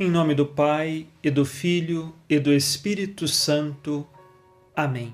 [0.00, 4.06] Em nome do Pai, e do Filho, e do Espírito Santo.
[4.74, 5.12] Amém.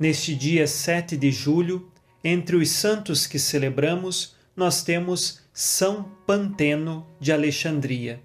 [0.00, 1.92] Neste dia 7 de julho,
[2.24, 8.22] entre os santos que celebramos, nós temos São Panteno de Alexandria.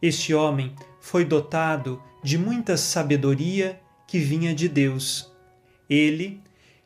[0.00, 5.32] Este homem foi dotado de muita sabedoria que vinha de Deus.
[5.90, 6.40] Ele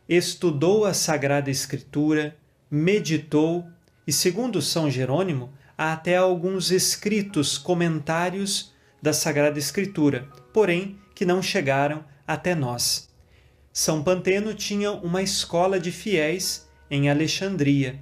[0.08, 2.34] estudou a Sagrada Escritura,
[2.70, 3.66] meditou
[4.06, 11.42] e, segundo São Jerônimo, há até alguns escritos, comentários da Sagrada Escritura, porém que não
[11.42, 13.08] chegaram até nós.
[13.72, 18.00] São Panteno tinha uma escola de fiéis em Alexandria.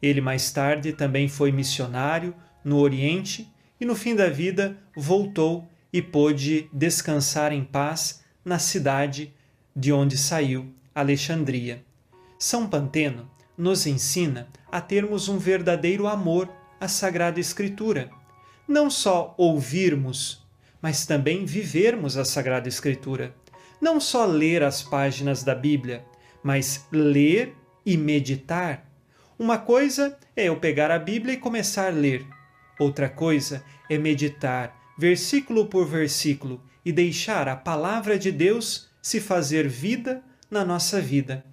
[0.00, 6.02] Ele mais tarde também foi missionário no Oriente e no fim da vida voltou e
[6.02, 9.32] pôde descansar em paz na cidade
[9.74, 11.84] de onde saiu, Alexandria.
[12.38, 16.48] São Panteno nos ensina a termos um verdadeiro amor
[16.80, 18.10] a Sagrada Escritura.
[18.68, 20.46] Não só ouvirmos,
[20.80, 23.34] mas também vivermos a Sagrada Escritura.
[23.80, 26.04] Não só ler as páginas da Bíblia,
[26.42, 28.84] mas ler e meditar.
[29.38, 32.26] Uma coisa é eu pegar a Bíblia e começar a ler.
[32.78, 39.68] Outra coisa é meditar, versículo por versículo, e deixar a palavra de Deus se fazer
[39.68, 41.44] vida na nossa vida.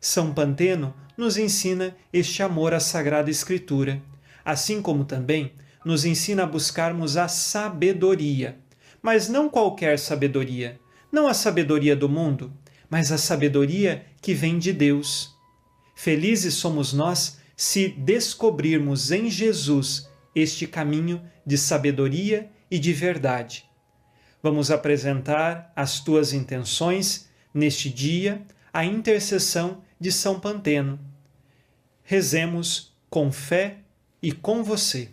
[0.00, 4.02] São Panteno nos ensina este amor à Sagrada Escritura
[4.44, 5.52] assim como também
[5.84, 8.58] nos ensina a buscarmos a sabedoria,
[9.00, 12.52] mas não qualquer sabedoria, não a sabedoria do mundo,
[12.88, 15.34] mas a sabedoria que vem de Deus.
[15.94, 23.64] Felizes somos nós se descobrirmos em Jesus este caminho de sabedoria e de verdade.
[24.42, 30.98] Vamos apresentar as tuas intenções neste dia, a intercessão de São Panteno.
[32.02, 33.78] Rezemos com fé
[34.22, 35.10] e com você.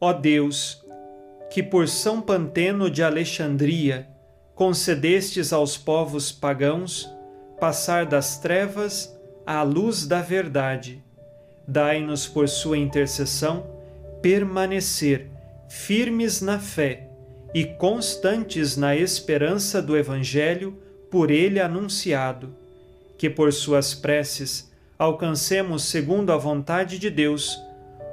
[0.00, 0.84] Ó Deus,
[1.50, 4.06] que por São Panteno de Alexandria
[4.54, 7.10] concedestes aos povos pagãos
[7.58, 9.16] passar das trevas
[9.46, 11.02] à luz da verdade,
[11.66, 13.66] dai-nos por sua intercessão
[14.20, 15.30] permanecer
[15.68, 17.08] firmes na fé
[17.54, 20.78] e constantes na esperança do Evangelho
[21.14, 22.52] por ele anunciado,
[23.16, 27.56] que por suas preces alcancemos, segundo a vontade de Deus,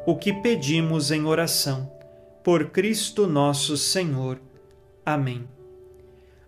[0.06, 1.92] o que pedimos em oração.
[2.44, 4.40] Por Cristo nosso Senhor.
[5.04, 5.48] Amém.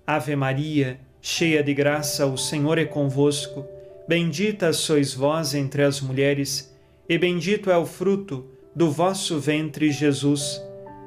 [0.06, 3.66] Ave Maria, cheia de graça, o Senhor é convosco.
[4.08, 6.72] Bendita sois vós entre as mulheres,
[7.10, 10.62] e bendito é o fruto do vosso ventre, Jesus.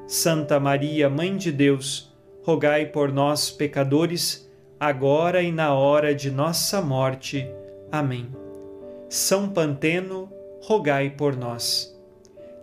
[0.09, 2.13] Santa Maria, Mãe de Deus,
[2.43, 4.46] rogai por nós, pecadores,
[4.79, 7.49] agora e na hora de nossa morte.
[7.91, 8.29] Amém.
[9.09, 10.31] São Panteno,
[10.63, 11.95] rogai por nós.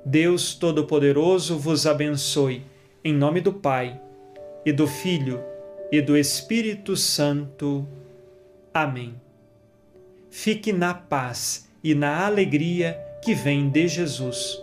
[0.06, 2.64] Deus Todo-Poderoso vos abençoe,
[3.04, 4.00] em nome do Pai,
[4.66, 5.42] e do Filho,
[5.92, 7.88] e do Espírito Santo.
[8.74, 9.16] Amém.
[10.30, 14.62] Fique na paz e na alegria que vem de Jesus.